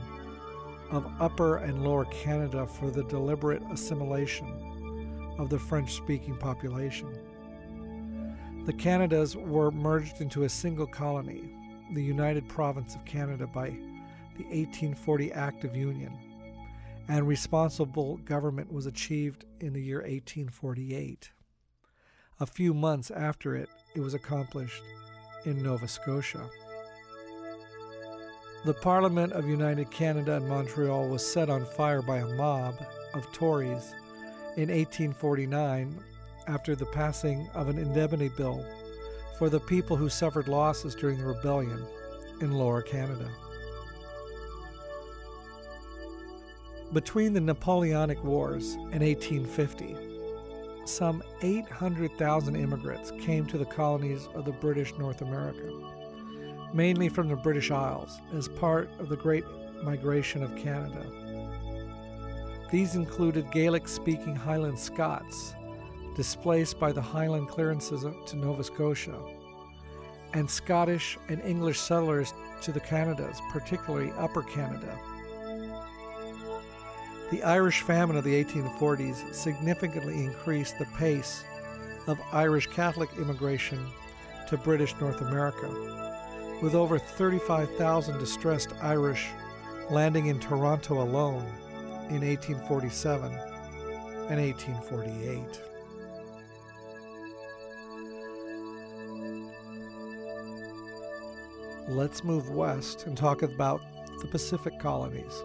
[0.91, 7.09] of Upper and Lower Canada for the deliberate assimilation of the French speaking population.
[8.69, 11.49] The Canadas were merged into a single colony,
[11.95, 13.69] the United Province of Canada, by
[14.37, 16.13] the 1840 Act of Union,
[17.07, 21.31] and responsible government was achieved in the year 1848.
[22.41, 24.83] A few months after it, it was accomplished
[25.45, 26.47] in Nova Scotia.
[28.65, 32.75] The Parliament of United Canada in Montreal was set on fire by a mob
[33.15, 33.95] of Tories
[34.57, 36.03] in 1849
[36.49, 38.65] after the passing of an indemnity bill
[39.37, 41.85] for the people who suffered losses during the rebellion
[42.41, 43.29] in Lower Canada.
[46.91, 49.95] Between the Napoleonic Wars and 1850,
[50.85, 55.71] some 800,000 immigrants came to the colonies of the British North America,
[56.73, 59.45] mainly from the British Isles, as part of the Great
[59.83, 61.05] Migration of Canada.
[62.71, 65.53] These included Gaelic speaking Highland Scots
[66.19, 69.17] displaced by the Highland clearances to Nova Scotia,
[70.33, 74.99] and Scottish and English settlers to the Canadas, particularly Upper Canada.
[77.31, 81.45] The Irish famine of the 1840s significantly increased the pace
[82.05, 83.87] of Irish Catholic immigration
[84.49, 85.69] to British North America,
[86.61, 89.29] with over 35,000 distressed Irish
[89.89, 91.45] landing in Toronto alone
[92.09, 93.31] in 1847
[94.27, 95.68] and 1848.
[101.89, 103.81] Let's move west and talk about
[104.21, 105.43] the Pacific colonies.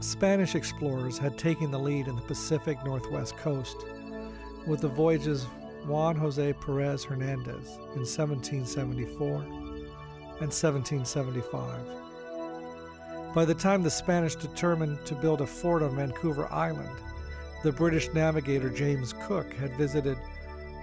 [0.00, 3.76] Spanish explorers had taken the lead in the Pacific Northwest coast
[4.66, 5.50] with the voyages of
[5.86, 9.28] Juan Jose Perez Hernandez in 1774
[10.40, 13.32] and 1775.
[13.32, 16.98] By the time the Spanish determined to build a fort on Vancouver Island,
[17.62, 20.18] the British navigator James Cook had visited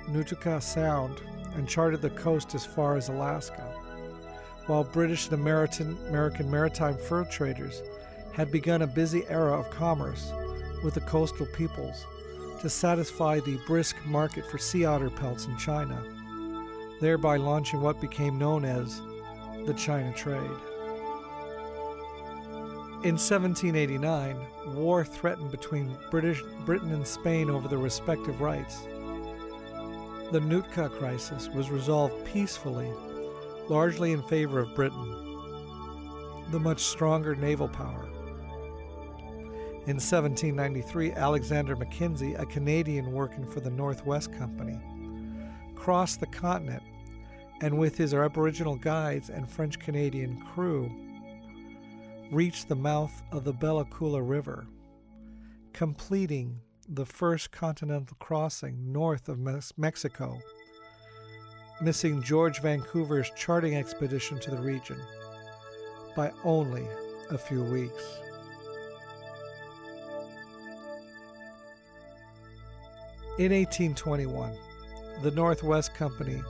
[0.07, 1.21] Nootka Sound
[1.55, 3.63] and charted the coast as far as Alaska,
[4.67, 7.81] while British and American, American maritime fur traders
[8.33, 10.31] had begun a busy era of commerce
[10.83, 12.05] with the coastal peoples
[12.61, 16.01] to satisfy the brisk market for sea otter pelts in China,
[16.99, 19.01] thereby launching what became known as
[19.65, 20.51] the China trade.
[23.03, 24.37] In 1789,
[24.75, 28.83] war threatened between British, Britain and Spain over their respective rights.
[30.31, 32.89] The Nootka crisis was resolved peacefully,
[33.67, 38.07] largely in favor of Britain, the much stronger naval power.
[39.87, 44.79] In 1793, Alexander Mackenzie, a Canadian working for the Northwest Company,
[45.75, 46.83] crossed the continent
[47.59, 50.89] and, with his Aboriginal guides and French Canadian crew,
[52.31, 54.65] reached the mouth of the Bella Coola River,
[55.73, 59.39] completing the first continental crossing north of
[59.77, 60.39] Mexico,
[61.81, 64.99] missing George Vancouver's charting expedition to the region
[66.15, 66.87] by only
[67.29, 68.03] a few weeks.
[73.37, 74.53] In 1821,
[75.21, 76.41] the Northwest Company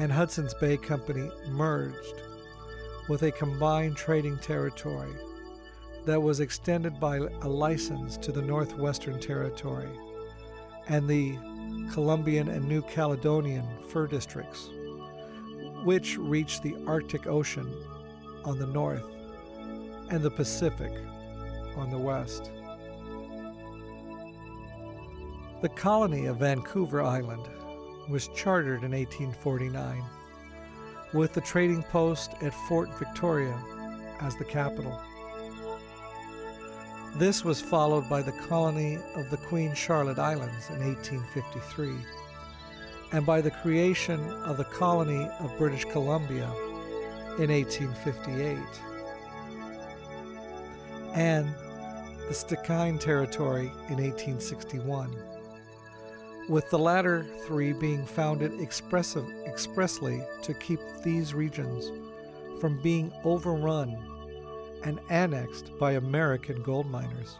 [0.00, 2.22] and Hudson's Bay Company merged
[3.08, 5.14] with a combined trading territory
[6.04, 9.88] that was extended by a license to the Northwestern Territory
[10.88, 11.36] and the
[11.92, 14.68] Columbian and New Caledonian fur districts,
[15.84, 17.72] which reached the Arctic Ocean
[18.44, 19.06] on the north
[20.10, 20.92] and the Pacific
[21.76, 22.50] on the west.
[25.62, 27.48] The colony of Vancouver Island
[28.08, 30.04] was chartered in 1849
[31.14, 33.58] with the trading post at Fort Victoria
[34.20, 35.00] as the capital.
[37.16, 41.94] This was followed by the colony of the Queen Charlotte Islands in 1853
[43.12, 46.50] and by the creation of the colony of British Columbia
[47.38, 48.58] in 1858
[51.14, 51.54] and
[52.26, 55.16] the Stikine Territory in 1861
[56.48, 61.92] with the latter three being founded expressly to keep these regions
[62.60, 64.13] from being overrun
[64.84, 67.38] and annexed by American gold miners.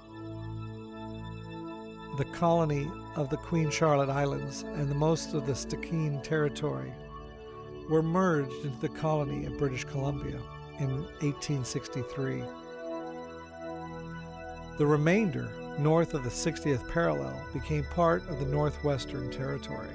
[2.18, 6.92] The colony of the Queen Charlotte Islands and the most of the Stikine Territory
[7.88, 10.40] were merged into the colony of British Columbia
[10.78, 12.42] in 1863.
[14.78, 19.88] The remainder north of the 60th parallel, became part of the Northwestern Territory.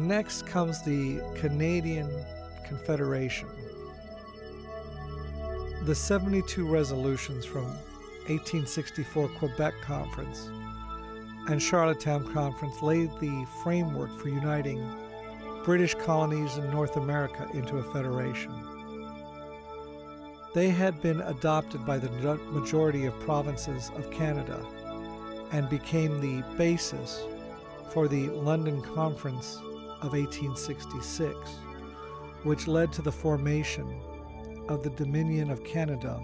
[0.00, 2.08] Next comes the Canadian
[2.66, 3.48] Confederation.
[5.84, 7.66] The 72 resolutions from
[8.26, 10.48] 1864 Quebec Conference
[11.48, 14.82] and Charlottetown Conference laid the framework for uniting
[15.64, 18.54] British colonies in North America into a federation.
[20.54, 22.10] They had been adopted by the
[22.52, 24.66] majority of provinces of Canada
[25.52, 27.22] and became the basis
[27.92, 29.58] for the London Conference
[30.02, 31.34] of 1866,
[32.44, 34.00] which led to the formation
[34.68, 36.20] of the Dominion of Canada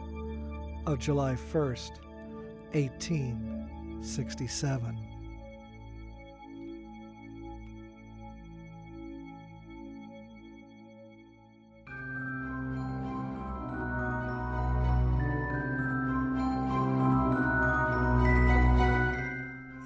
[0.86, 2.00] of July 1st,
[2.72, 5.02] 1867.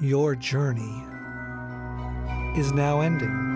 [0.02, 1.04] Your journey
[2.56, 3.49] is now ending.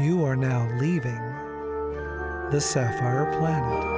[0.00, 1.20] You are now leaving
[2.50, 3.97] the Sapphire Planet.